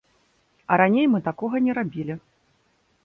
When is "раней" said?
0.81-1.05